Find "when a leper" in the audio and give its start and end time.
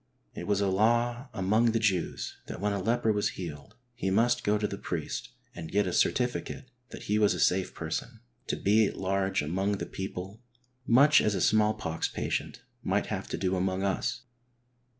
2.59-3.13